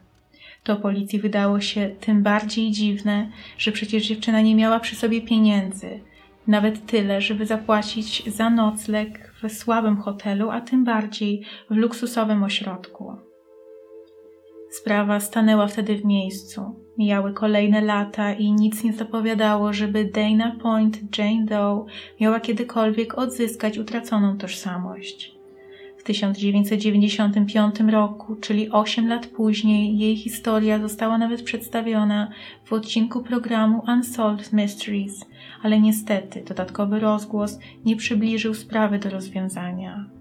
To 0.64 0.76
policji 0.76 1.18
wydało 1.18 1.60
się 1.60 1.90
tym 2.00 2.22
bardziej 2.22 2.70
dziwne, 2.70 3.28
że 3.58 3.72
przecież 3.72 4.06
dziewczyna 4.06 4.40
nie 4.40 4.54
miała 4.54 4.80
przy 4.80 4.96
sobie 4.96 5.20
pieniędzy, 5.20 6.00
nawet 6.47 6.87
tyle, 6.87 7.20
żeby 7.20 7.47
zapłacić 7.47 8.30
za 8.35 8.50
nocleg 8.50 9.32
w 9.42 9.52
słabym 9.52 9.97
hotelu, 9.97 10.50
a 10.50 10.61
tym 10.61 10.85
bardziej 10.85 11.44
w 11.70 11.76
luksusowym 11.76 12.42
ośrodku. 12.42 13.16
Sprawa 14.70 15.20
stanęła 15.20 15.66
wtedy 15.66 15.97
w 15.97 16.04
miejscu. 16.04 16.75
Mijały 16.99 17.32
kolejne 17.32 17.80
lata 17.80 18.32
i 18.32 18.52
nic 18.52 18.85
nie 18.85 18.92
zapowiadało, 18.92 19.73
żeby 19.73 20.04
Dana 20.04 20.56
Point 20.62 21.18
Jane 21.18 21.44
Doe 21.44 21.87
miała 22.20 22.40
kiedykolwiek 22.40 23.18
odzyskać 23.18 23.78
utraconą 23.78 24.38
tożsamość. 24.38 25.39
W 26.00 26.02
1995 26.02 27.80
roku, 27.90 28.37
czyli 28.37 28.71
8 28.71 29.09
lat 29.09 29.26
później, 29.26 29.99
jej 29.99 30.16
historia 30.16 30.78
została 30.78 31.19
nawet 31.19 31.42
przedstawiona 31.42 32.30
w 32.64 32.73
odcinku 32.73 33.23
programu 33.23 33.83
Unsolved 33.88 34.52
Mysteries, 34.52 35.25
ale 35.62 35.80
niestety 35.80 36.45
dodatkowy 36.49 37.00
rozgłos 37.00 37.59
nie 37.85 37.97
przybliżył 37.97 38.54
sprawy 38.54 38.99
do 38.99 39.11
rozwiązania. 39.11 40.19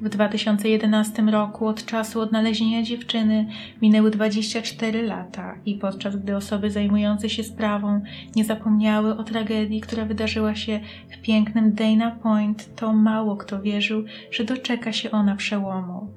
W 0.00 0.08
2011 0.08 1.22
roku 1.22 1.66
od 1.66 1.84
czasu 1.84 2.20
odnalezienia 2.20 2.82
dziewczyny 2.82 3.46
minęły 3.82 4.10
24 4.10 5.02
lata 5.02 5.54
i 5.66 5.74
podczas 5.74 6.16
gdy 6.16 6.36
osoby 6.36 6.70
zajmujące 6.70 7.30
się 7.30 7.44
sprawą 7.44 8.00
nie 8.36 8.44
zapomniały 8.44 9.16
o 9.16 9.24
tragedii, 9.24 9.80
która 9.80 10.04
wydarzyła 10.04 10.54
się 10.54 10.80
w 11.10 11.22
pięknym 11.22 11.72
Dana 11.72 12.10
Point, 12.10 12.74
to 12.74 12.92
mało 12.92 13.36
kto 13.36 13.62
wierzył, 13.62 14.04
że 14.30 14.44
doczeka 14.44 14.92
się 14.92 15.10
ona 15.10 15.36
przełomu. 15.36 16.08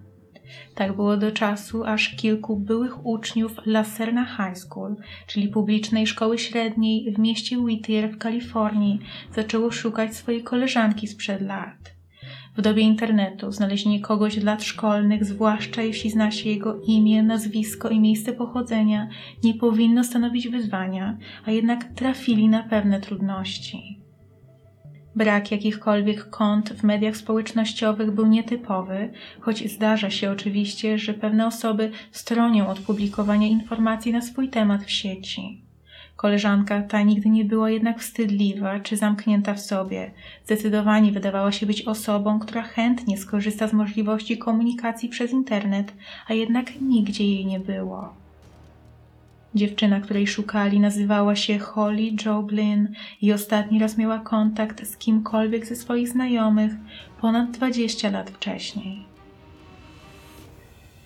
Tak 0.76 0.96
było 0.96 1.18
do 1.18 1.32
czasu, 1.32 1.84
aż 1.84 2.16
kilku 2.16 2.58
byłych 2.58 3.06
uczniów 3.06 3.56
Laserna 3.66 4.26
High 4.26 4.58
School, 4.58 4.96
czyli 5.28 5.48
publicznej 5.48 6.08
szkoły 6.08 6.38
średniej 6.38 7.14
w 7.14 7.20
mieście 7.20 7.60
Whittier 7.60 8.12
w 8.12 8.18
Kalifornii, 8.18 9.00
zaczęło 9.36 9.72
szukać 9.72 10.16
swojej 10.16 10.44
koleżanki 10.44 11.08
sprzed 11.08 11.42
lat. 11.42 11.99
W 12.60 12.62
dobie 12.62 12.84
internetu 12.84 13.52
znalezienie 13.52 14.02
kogoś 14.02 14.34
z 14.34 14.44
lat 14.44 14.64
szkolnych, 14.64 15.26
zwłaszcza 15.26 15.82
jeśli 15.82 16.10
zna 16.10 16.32
się 16.32 16.50
jego 16.50 16.82
imię, 16.88 17.24
nazwisko 17.24 17.90
i 17.90 18.00
miejsce 18.00 18.34
pochodzenia, 18.34 19.08
nie 19.44 19.54
powinno 19.54 20.04
stanowić 20.04 20.48
wyzwania, 20.48 21.18
a 21.46 21.52
jednak 21.52 21.84
trafili 21.96 22.50
na 22.50 22.64
pewne 22.64 23.02
trudności. 23.02 24.00
Brak 25.16 25.52
jakichkolwiek 25.52 26.30
kont 26.30 26.70
w 26.70 26.84
mediach 26.84 27.18
społecznościowych 27.18 28.12
był 28.12 28.28
nietypowy, 28.28 29.12
choć 29.40 29.72
zdarza 29.72 30.10
się 30.10 30.32
oczywiście, 30.32 30.98
że 30.98 31.14
pewne 31.14 31.48
osoby 31.48 31.92
stronią 32.12 32.68
od 32.68 32.80
publikowania 32.80 33.48
informacji 33.48 34.12
na 34.12 34.22
swój 34.22 34.50
temat 34.50 34.84
w 34.84 34.92
sieci. 34.92 35.69
Koleżanka 36.20 36.82
ta 36.82 37.02
nigdy 37.02 37.30
nie 37.30 37.46
była 37.46 37.70
jednak 37.70 38.00
wstydliwa 38.00 38.80
czy 38.80 38.98
zamknięta 38.98 39.54
w 39.54 39.60
sobie. 39.60 40.12
Zdecydowanie 40.46 41.12
wydawała 41.12 41.52
się 41.52 41.66
być 41.66 41.82
osobą, 41.82 42.40
która 42.40 42.62
chętnie 42.62 43.18
skorzysta 43.18 43.68
z 43.68 43.74
możliwości 43.74 44.38
komunikacji 44.38 45.10
przez 45.10 45.32
internet, 45.32 45.94
a 46.28 46.34
jednak 46.34 46.82
nigdzie 46.82 47.26
jej 47.26 47.46
nie 47.46 47.60
było. 47.60 48.14
Dziewczyna, 49.56 50.02
której 50.02 50.28
szukali, 50.28 50.80
nazywała 50.80 51.36
się 51.36 51.60
Holly 51.60 52.12
Joblin 52.26 52.88
i 53.22 53.34
ostatni 53.34 53.80
raz 53.80 53.98
miała 53.98 54.20
kontakt 54.20 54.88
z 54.88 54.98
kimkolwiek 54.98 55.66
ze 55.66 55.76
swoich 55.76 56.10
znajomych 56.10 56.72
ponad 57.22 57.52
20 57.52 58.10
lat 58.10 58.30
wcześniej. 58.30 59.06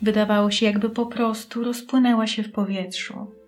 Wydawało 0.02 0.52
się, 0.52 0.66
jakby 0.66 0.90
po 0.90 1.06
prostu 1.06 1.64
rozpłynęła 1.64 2.28
się 2.28 2.44
w 2.44 2.52
powietrzu. 2.52 3.43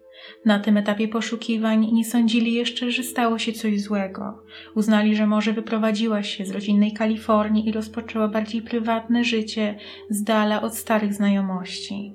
Na 0.46 0.60
tym 0.60 0.77
etapie 0.77 1.08
poszukiwań 1.08 1.89
nie 1.91 2.05
sądzili 2.05 2.53
jeszcze, 2.53 2.91
że 2.91 3.03
stało 3.03 3.39
się 3.39 3.53
coś 3.53 3.82
złego. 3.82 4.44
Uznali, 4.75 5.15
że 5.15 5.27
może 5.27 5.53
wyprowadziła 5.53 6.24
się 6.24 6.46
z 6.46 6.51
rodzinnej 6.51 6.94
Kalifornii 6.94 7.70
i 7.70 7.72
rozpoczęła 7.72 8.27
bardziej 8.27 8.62
prywatne 8.62 9.24
życie 9.24 9.75
z 10.10 10.24
dala 10.24 10.62
od 10.62 10.75
starych 10.75 11.13
znajomości. 11.13 12.13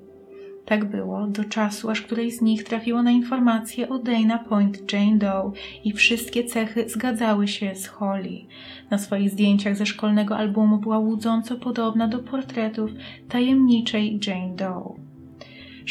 Tak 0.65 0.85
było 0.85 1.27
do 1.27 1.43
czasu, 1.43 1.89
aż 1.89 2.01
której 2.01 2.31
z 2.31 2.41
nich 2.41 2.63
trafiło 2.63 3.03
na 3.03 3.11
informację 3.11 3.89
o 3.89 3.99
Dana 3.99 4.39
Point 4.39 4.93
Jane 4.93 5.17
Doe 5.17 5.51
i 5.83 5.93
wszystkie 5.93 6.43
cechy 6.43 6.89
zgadzały 6.89 7.47
się 7.47 7.75
z 7.75 7.87
Holly. 7.87 8.41
Na 8.89 8.97
swoich 8.97 9.29
zdjęciach 9.29 9.75
ze 9.75 9.85
szkolnego 9.85 10.37
albumu 10.37 10.77
była 10.77 10.99
łudząco 10.99 11.55
podobna 11.55 12.07
do 12.07 12.19
portretów 12.19 12.91
tajemniczej 13.29 14.19
Jane 14.27 14.55
Doe. 14.55 15.10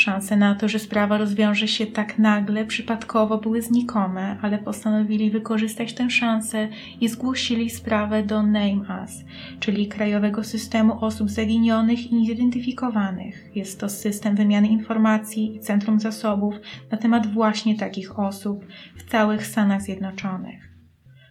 Szanse 0.01 0.37
na 0.37 0.55
to, 0.55 0.69
że 0.69 0.79
sprawa 0.79 1.19
rozwiąże 1.19 1.69
się 1.69 1.87
tak 1.87 2.19
nagle, 2.19 2.65
przypadkowo 2.65 3.39
były 3.39 3.63
znikome, 3.63 4.37
ale 4.43 4.59
postanowili 4.59 5.31
wykorzystać 5.31 5.93
tę 5.93 6.11
szansę 6.11 6.69
i 7.01 7.09
zgłosili 7.09 7.71
sprawę 7.71 8.23
do 8.23 8.43
Name 8.43 9.01
Us, 9.03 9.25
czyli 9.61 9.89
Krajowego 9.89 10.45
Systemu 10.45 11.05
Osób 11.05 11.31
Zaginionych 11.31 12.13
i 12.13 12.15
Niezidentyfikowanych. 12.15 13.57
Jest 13.57 13.81
to 13.81 13.89
system 13.89 14.37
wymiany 14.37 14.69
informacji 14.69 15.57
i 15.57 15.61
centrum 15.61 16.01
zasobów 16.01 16.55
na 16.91 16.99
temat 16.99 17.27
właśnie 17.27 17.77
takich 17.77 18.19
osób 18.19 18.67
w 18.97 19.11
całych 19.11 19.47
Stanach 19.47 19.83
Zjednoczonych. 19.83 20.71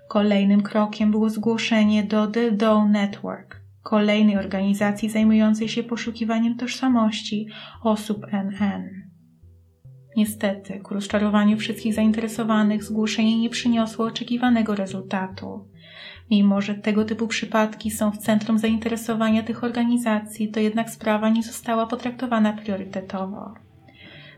Kolejnym 0.09 0.61
krokiem 0.61 1.11
było 1.11 1.29
zgłoszenie 1.29 2.03
do 2.03 2.27
The 2.27 2.51
Doe 2.51 2.85
Network, 2.85 3.58
kolejnej 3.83 4.38
organizacji 4.38 5.09
zajmującej 5.09 5.69
się 5.69 5.83
poszukiwaniem 5.83 6.57
tożsamości 6.57 7.48
osób 7.83 8.25
NN. 8.31 9.09
Niestety, 10.15 10.79
ku 10.79 10.93
rozczarowaniu 10.93 11.57
wszystkich 11.57 11.93
zainteresowanych, 11.93 12.83
zgłoszenie 12.83 13.39
nie 13.39 13.50
przyniosło 13.50 14.05
oczekiwanego 14.05 14.75
rezultatu. 14.75 15.67
Mimo, 16.31 16.62
że 16.62 16.75
tego 16.75 17.05
typu 17.05 17.27
przypadki 17.27 17.91
są 17.91 18.12
w 18.12 18.17
centrum 18.17 18.59
zainteresowania 18.59 19.43
tych 19.43 19.63
organizacji, 19.63 20.51
to 20.51 20.59
jednak 20.59 20.89
sprawa 20.89 21.29
nie 21.29 21.43
została 21.43 21.88
potraktowana 21.88 22.53
priorytetowo. 22.53 23.53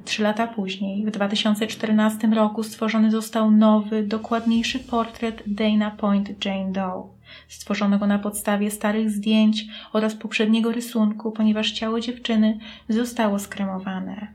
Trzy 0.05 0.23
lata 0.23 0.47
później, 0.47 1.05
w 1.05 1.11
2014 1.11 2.27
roku, 2.27 2.63
stworzony 2.63 3.11
został 3.11 3.51
nowy, 3.51 4.03
dokładniejszy 4.03 4.79
portret 4.79 5.43
Dana 5.47 5.91
Point 5.91 6.45
Jane 6.45 6.71
Doe. 6.71 7.20
Stworzono 7.47 7.99
go 7.99 8.07
na 8.07 8.19
podstawie 8.19 8.71
starych 8.71 9.09
zdjęć 9.09 9.65
oraz 9.93 10.15
poprzedniego 10.15 10.71
rysunku, 10.71 11.31
ponieważ 11.31 11.71
ciało 11.71 11.99
dziewczyny 11.99 12.59
zostało 12.89 13.39
skremowane. 13.39 14.27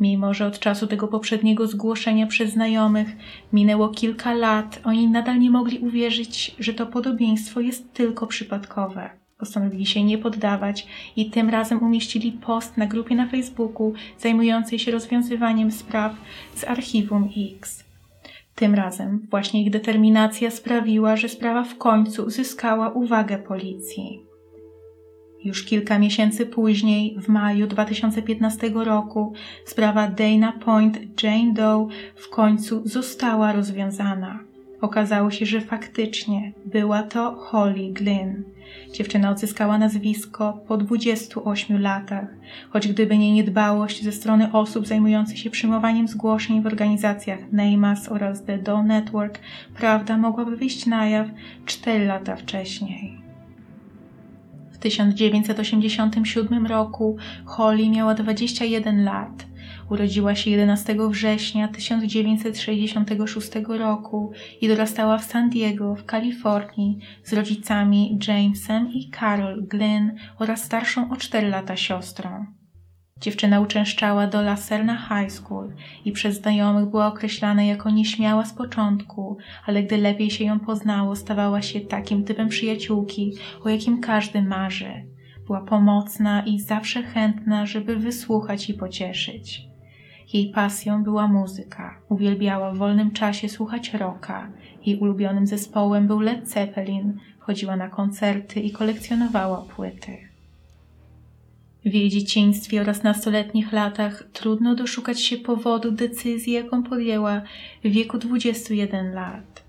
Mimo, 0.00 0.34
że 0.34 0.46
od 0.46 0.58
czasu 0.58 0.86
tego 0.86 1.08
poprzedniego 1.08 1.66
zgłoszenia 1.66 2.26
przez 2.26 2.52
znajomych 2.52 3.08
minęło 3.52 3.88
kilka 3.88 4.34
lat, 4.34 4.80
oni 4.84 5.08
nadal 5.08 5.38
nie 5.38 5.50
mogli 5.50 5.78
uwierzyć, 5.78 6.54
że 6.58 6.74
to 6.74 6.86
podobieństwo 6.86 7.60
jest 7.60 7.92
tylko 7.92 8.26
przypadkowe. 8.26 9.10
Postanowili 9.38 9.86
się 9.86 10.04
nie 10.04 10.18
poddawać 10.18 10.86
i 11.16 11.30
tym 11.30 11.50
razem 11.50 11.82
umieścili 11.82 12.32
post 12.32 12.76
na 12.76 12.86
grupie 12.86 13.14
na 13.14 13.26
Facebooku 13.26 13.92
zajmującej 14.18 14.78
się 14.78 14.90
rozwiązywaniem 14.90 15.72
spraw 15.72 16.14
z 16.54 16.64
archiwum 16.64 17.28
X. 17.56 17.89
Tym 18.60 18.74
razem 18.74 19.26
właśnie 19.30 19.62
ich 19.62 19.70
determinacja 19.70 20.50
sprawiła, 20.50 21.16
że 21.16 21.28
sprawa 21.28 21.64
w 21.64 21.78
końcu 21.78 22.30
zyskała 22.30 22.88
uwagę 22.88 23.38
policji. 23.38 24.26
Już 25.44 25.64
kilka 25.64 25.98
miesięcy 25.98 26.46
później, 26.46 27.16
w 27.20 27.28
maju 27.28 27.66
2015 27.66 28.70
roku, 28.74 29.32
sprawa 29.64 30.08
Dana 30.08 30.52
Point 30.52 31.22
Jane 31.22 31.52
Doe 31.52 31.88
w 32.14 32.28
końcu 32.28 32.82
została 32.84 33.52
rozwiązana. 33.52 34.49
Okazało 34.80 35.30
się, 35.30 35.46
że 35.46 35.60
faktycznie 35.60 36.52
była 36.66 37.02
to 37.02 37.32
Holly 37.32 37.92
Glynn. 37.92 38.44
Dziewczyna 38.92 39.30
odzyskała 39.30 39.78
nazwisko 39.78 40.60
po 40.68 40.76
28 40.76 41.82
latach, 41.82 42.28
choć 42.70 42.88
gdyby 42.88 43.18
nie 43.18 43.32
niedbałość 43.32 44.02
ze 44.02 44.12
strony 44.12 44.52
osób 44.52 44.86
zajmujących 44.86 45.38
się 45.38 45.50
przyjmowaniem 45.50 46.08
zgłoszeń 46.08 46.62
w 46.62 46.66
organizacjach 46.66 47.52
NAMAS 47.52 48.08
oraz 48.08 48.44
The 48.44 48.58
Doe 48.58 48.82
Network, 48.82 49.38
prawda 49.74 50.16
mogłaby 50.18 50.56
wyjść 50.56 50.86
na 50.86 51.06
jaw 51.06 51.26
4 51.66 52.06
lata 52.06 52.36
wcześniej. 52.36 53.20
W 54.70 54.78
1987 54.78 56.66
roku 56.66 57.16
Holly 57.44 57.90
miała 57.90 58.14
21 58.14 59.04
lat. 59.04 59.49
Urodziła 59.90 60.34
się 60.34 60.50
11 60.50 60.96
września 61.10 61.68
1966 61.68 63.50
roku 63.68 64.32
i 64.60 64.68
dorastała 64.68 65.18
w 65.18 65.24
San 65.24 65.50
Diego 65.50 65.94
w 65.94 66.04
Kalifornii 66.04 66.98
z 67.24 67.32
rodzicami 67.32 68.18
Jamesem 68.28 68.92
i 68.92 69.10
Carol 69.20 69.66
Glynn 69.66 70.10
oraz 70.38 70.64
starszą 70.64 71.10
o 71.10 71.16
4 71.16 71.48
lata 71.48 71.76
siostrą. 71.76 72.46
Dziewczyna 73.20 73.60
uczęszczała 73.60 74.26
do 74.26 74.42
Laserna 74.42 74.96
High 74.96 75.32
School 75.32 75.72
i 76.04 76.12
przez 76.12 76.40
znajomych 76.40 76.90
była 76.90 77.06
określana 77.06 77.62
jako 77.62 77.90
nieśmiała 77.90 78.44
z 78.44 78.52
początku, 78.52 79.36
ale 79.66 79.82
gdy 79.82 79.96
lepiej 79.96 80.30
się 80.30 80.44
ją 80.44 80.60
poznało, 80.60 81.16
stawała 81.16 81.62
się 81.62 81.80
takim 81.80 82.24
typem 82.24 82.48
przyjaciółki, 82.48 83.32
o 83.64 83.68
jakim 83.68 84.00
każdy 84.00 84.42
marzy. 84.42 84.92
Była 85.46 85.60
pomocna 85.60 86.42
i 86.46 86.60
zawsze 86.60 87.02
chętna, 87.02 87.66
żeby 87.66 87.96
wysłuchać 87.96 88.70
i 88.70 88.74
pocieszyć. 88.74 89.69
Jej 90.32 90.50
pasją 90.50 91.04
była 91.04 91.28
muzyka. 91.28 91.98
Uwielbiała 92.08 92.72
w 92.72 92.76
wolnym 92.76 93.10
czasie 93.10 93.48
słuchać 93.48 93.94
rocka. 93.94 94.48
Jej 94.86 94.98
ulubionym 94.98 95.46
zespołem 95.46 96.06
był 96.06 96.20
Led 96.20 96.48
Zeppelin. 96.48 97.18
Chodziła 97.38 97.76
na 97.76 97.88
koncerty 97.88 98.60
i 98.60 98.70
kolekcjonowała 98.70 99.62
płyty. 99.62 100.16
W 101.84 101.94
jej 101.94 102.08
dzieciństwie 102.08 102.80
oraz 102.80 103.02
nastoletnich 103.02 103.72
latach 103.72 104.24
trudno 104.32 104.74
doszukać 104.74 105.20
się 105.20 105.36
powodu 105.36 105.90
decyzji, 105.90 106.52
jaką 106.52 106.82
podjęła 106.82 107.42
w 107.84 107.88
wieku 107.88 108.18
21 108.18 109.14
lat. 109.14 109.64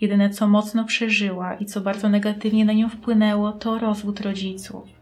Jedyne, 0.00 0.30
co 0.30 0.48
mocno 0.48 0.84
przeżyła 0.84 1.54
i 1.54 1.66
co 1.66 1.80
bardzo 1.80 2.08
negatywnie 2.08 2.64
na 2.64 2.72
nią 2.72 2.88
wpłynęło, 2.88 3.52
to 3.52 3.78
rozwód 3.78 4.20
rodziców. 4.20 4.95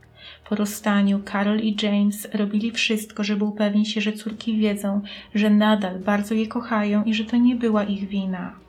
Po 0.48 0.54
rozstaniu 0.54 1.20
Carol 1.32 1.60
i 1.60 1.76
James 1.82 2.28
robili 2.34 2.70
wszystko, 2.70 3.24
żeby 3.24 3.44
upewnić 3.44 3.92
się, 3.92 4.00
że 4.00 4.12
córki 4.12 4.56
wiedzą, 4.56 5.00
że 5.34 5.50
nadal 5.50 5.98
bardzo 5.98 6.34
je 6.34 6.46
kochają 6.46 7.04
i 7.04 7.14
że 7.14 7.24
to 7.24 7.36
nie 7.36 7.56
była 7.56 7.84
ich 7.84 8.08
wina. 8.08 8.64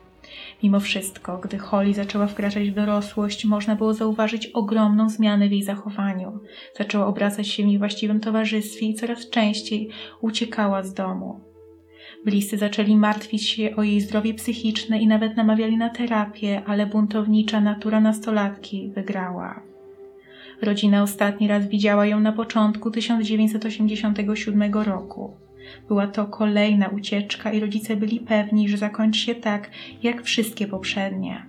Mimo 0.62 0.80
wszystko, 0.80 1.38
gdy 1.38 1.58
Holly 1.58 1.94
zaczęła 1.94 2.26
wkraczać 2.26 2.70
w 2.70 2.74
dorosłość, 2.74 3.44
można 3.44 3.76
było 3.76 3.94
zauważyć 3.94 4.46
ogromną 4.46 5.08
zmianę 5.10 5.48
w 5.48 5.52
jej 5.52 5.62
zachowaniu. 5.62 6.40
Zaczęła 6.78 7.06
obracać 7.06 7.48
się 7.48 7.62
w 7.62 7.66
niewłaściwym 7.66 8.20
towarzystwie 8.20 8.86
i 8.86 8.94
coraz 8.94 9.30
częściej 9.30 9.88
uciekała 10.20 10.82
z 10.82 10.94
domu. 10.94 11.40
Bliscy 12.24 12.58
zaczęli 12.58 12.96
martwić 12.96 13.48
się 13.48 13.76
o 13.76 13.82
jej 13.82 14.00
zdrowie 14.00 14.34
psychiczne 14.34 15.00
i 15.00 15.06
nawet 15.06 15.36
namawiali 15.36 15.76
na 15.76 15.90
terapię, 15.90 16.62
ale 16.66 16.86
buntownicza 16.86 17.60
natura 17.60 18.00
nastolatki 18.00 18.90
wygrała. 18.94 19.75
Rodzina 20.62 21.02
ostatni 21.02 21.48
raz 21.48 21.68
widziała 21.68 22.06
ją 22.06 22.20
na 22.20 22.32
początku 22.32 22.90
1987 22.90 24.74
roku. 24.74 25.36
Była 25.88 26.06
to 26.06 26.26
kolejna 26.26 26.88
ucieczka 26.88 27.52
i 27.52 27.60
rodzice 27.60 27.96
byli 27.96 28.20
pewni, 28.20 28.68
że 28.68 28.76
zakończy 28.76 29.20
się 29.20 29.34
tak, 29.34 29.70
jak 30.02 30.22
wszystkie 30.22 30.66
poprzednie. 30.66 31.46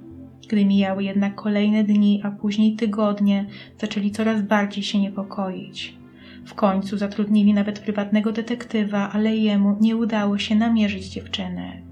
Gdy 0.47 0.65
mijały 0.65 1.03
jednak 1.03 1.35
kolejne 1.35 1.83
dni, 1.83 2.21
a 2.23 2.31
później 2.31 2.75
tygodnie, 2.75 3.45
zaczęli 3.81 4.11
coraz 4.11 4.41
bardziej 4.41 4.83
się 4.83 4.99
niepokoić. 4.99 5.97
W 6.45 6.53
końcu 6.53 6.97
zatrudnili 6.97 7.53
nawet 7.53 7.79
prywatnego 7.79 8.31
detektywa, 8.31 9.11
ale 9.11 9.35
jemu 9.35 9.77
nie 9.81 9.95
udało 9.95 10.37
się 10.37 10.55
namierzyć 10.55 11.05
dziewczyny. 11.05 11.83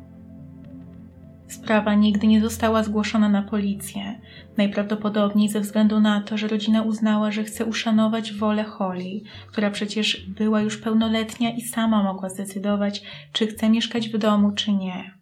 Sprawa 1.47 1.93
nigdy 1.93 2.27
nie 2.27 2.41
została 2.41 2.83
zgłoszona 2.83 3.29
na 3.29 3.41
policję, 3.41 4.19
najprawdopodobniej 4.57 5.49
ze 5.49 5.59
względu 5.59 5.99
na 5.99 6.21
to, 6.21 6.37
że 6.37 6.47
rodzina 6.47 6.81
uznała, 6.81 7.31
że 7.31 7.43
chce 7.43 7.65
uszanować 7.65 8.33
wolę 8.33 8.63
Holly, 8.63 9.21
która 9.47 9.71
przecież 9.71 10.29
była 10.29 10.61
już 10.61 10.77
pełnoletnia 10.77 11.55
i 11.55 11.61
sama 11.61 12.03
mogła 12.03 12.29
zdecydować, 12.29 13.03
czy 13.31 13.47
chce 13.47 13.69
mieszkać 13.69 14.09
w 14.09 14.17
domu, 14.17 14.51
czy 14.51 14.71
nie. 14.71 15.15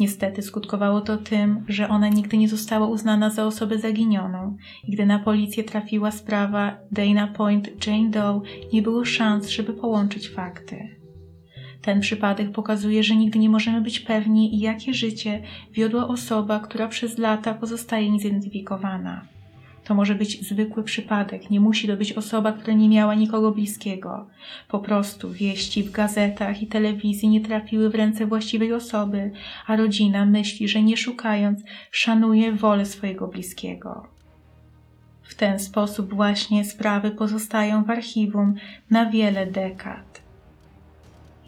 Niestety 0.00 0.42
skutkowało 0.42 1.00
to 1.00 1.16
tym, 1.16 1.64
że 1.68 1.88
ona 1.88 2.08
nigdy 2.08 2.36
nie 2.36 2.48
została 2.48 2.86
uznana 2.86 3.30
za 3.30 3.46
osobę 3.46 3.78
zaginioną 3.78 4.56
i 4.84 4.92
gdy 4.92 5.06
na 5.06 5.18
policję 5.18 5.64
trafiła 5.64 6.10
sprawa 6.10 6.78
Dana 6.92 7.26
Point 7.26 7.86
Jane 7.86 8.10
Doe, 8.10 8.42
nie 8.72 8.82
było 8.82 9.04
szans, 9.04 9.48
żeby 9.48 9.72
połączyć 9.72 10.28
fakty. 10.28 10.97
Ten 11.82 12.00
przypadek 12.00 12.52
pokazuje, 12.52 13.02
że 13.02 13.16
nigdy 13.16 13.38
nie 13.38 13.48
możemy 13.48 13.80
być 13.80 14.00
pewni, 14.00 14.60
jakie 14.60 14.94
życie 14.94 15.42
wiodła 15.72 16.08
osoba, 16.08 16.60
która 16.60 16.88
przez 16.88 17.18
lata 17.18 17.54
pozostaje 17.54 18.10
niezidentyfikowana. 18.10 19.24
To 19.84 19.94
może 19.94 20.14
być 20.14 20.48
zwykły 20.48 20.82
przypadek, 20.84 21.50
nie 21.50 21.60
musi 21.60 21.88
to 21.88 21.96
być 21.96 22.12
osoba, 22.12 22.52
która 22.52 22.76
nie 22.76 22.88
miała 22.88 23.14
nikogo 23.14 23.50
bliskiego. 23.50 24.26
Po 24.68 24.78
prostu 24.78 25.30
wieści 25.30 25.82
w 25.82 25.90
gazetach 25.90 26.62
i 26.62 26.66
telewizji 26.66 27.28
nie 27.28 27.40
trafiły 27.40 27.90
w 27.90 27.94
ręce 27.94 28.26
właściwej 28.26 28.72
osoby, 28.72 29.30
a 29.66 29.76
rodzina 29.76 30.26
myśli, 30.26 30.68
że 30.68 30.82
nie 30.82 30.96
szukając, 30.96 31.60
szanuje 31.90 32.52
wolę 32.52 32.86
swojego 32.86 33.28
bliskiego. 33.28 34.06
W 35.22 35.34
ten 35.34 35.58
sposób 35.58 36.14
właśnie 36.14 36.64
sprawy 36.64 37.10
pozostają 37.10 37.84
w 37.84 37.90
archiwum 37.90 38.54
na 38.90 39.10
wiele 39.10 39.46
dekad. 39.46 40.27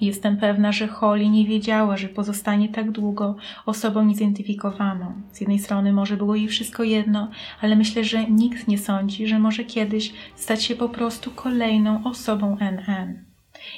Jestem 0.00 0.36
pewna, 0.36 0.72
że 0.72 0.86
Holly 0.86 1.28
nie 1.28 1.46
wiedziała, 1.46 1.96
że 1.96 2.08
pozostanie 2.08 2.68
tak 2.68 2.90
długo 2.90 3.36
osobą 3.66 4.04
niezidentyfikowaną. 4.04 5.12
Z 5.32 5.40
jednej 5.40 5.58
strony 5.58 5.92
może 5.92 6.16
było 6.16 6.34
jej 6.34 6.48
wszystko 6.48 6.82
jedno, 6.82 7.30
ale 7.60 7.76
myślę, 7.76 8.04
że 8.04 8.24
nikt 8.24 8.68
nie 8.68 8.78
sądzi, 8.78 9.26
że 9.26 9.38
może 9.38 9.64
kiedyś 9.64 10.12
stać 10.34 10.62
się 10.62 10.76
po 10.76 10.88
prostu 10.88 11.30
kolejną 11.30 12.04
osobą 12.04 12.56
NN. 12.60 13.24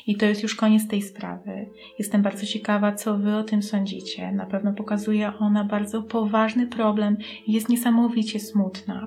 I 0.07 0.17
to 0.17 0.27
jest 0.27 0.43
już 0.43 0.55
koniec 0.55 0.89
tej 0.89 1.03
sprawy. 1.03 1.67
Jestem 1.99 2.23
bardzo 2.23 2.47
ciekawa, 2.47 2.93
co 2.93 3.19
Wy 3.19 3.37
o 3.37 3.43
tym 3.43 3.63
sądzicie. 3.63 4.33
Na 4.33 4.47
pewno 4.47 4.73
pokazuje 4.73 5.33
ona 5.39 5.65
bardzo 5.65 6.03
poważny 6.03 6.67
problem 6.67 7.17
i 7.47 7.53
jest 7.53 7.69
niesamowicie 7.69 8.41
smutna. 8.41 9.07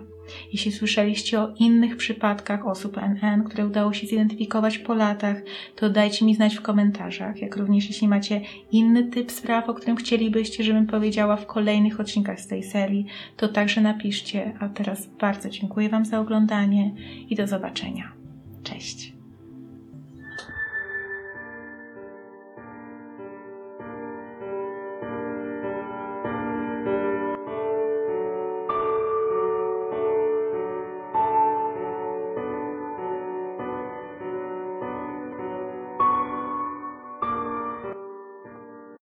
Jeśli 0.53 0.71
słyszeliście 0.71 1.41
o 1.41 1.53
innych 1.59 1.97
przypadkach 1.97 2.67
osób 2.67 2.97
NN, 2.97 3.43
które 3.43 3.67
udało 3.67 3.93
się 3.93 4.07
zidentyfikować 4.07 4.77
po 4.77 4.93
latach, 4.93 5.38
to 5.75 5.89
dajcie 5.89 6.25
mi 6.25 6.35
znać 6.35 6.55
w 6.55 6.61
komentarzach. 6.61 7.41
Jak 7.41 7.57
również 7.57 7.88
jeśli 7.88 8.07
macie 8.07 8.41
inny 8.71 9.03
typ 9.03 9.31
spraw, 9.31 9.69
o 9.69 9.73
którym 9.73 9.95
chcielibyście, 9.95 10.63
żebym 10.63 10.88
powiedziała 10.88 11.35
w 11.35 11.45
kolejnych 11.45 11.99
odcinkach 11.99 12.41
z 12.41 12.47
tej 12.47 12.63
serii, 12.63 13.05
to 13.38 13.47
także 13.47 13.81
napiszcie. 13.81 14.53
A 14.59 14.69
teraz 14.69 15.07
bardzo 15.19 15.49
dziękuję 15.49 15.89
Wam 15.89 16.05
za 16.05 16.19
oglądanie 16.19 16.91
i 17.29 17.35
do 17.35 17.47
zobaczenia. 17.47 18.11
Cześć! 18.63 19.14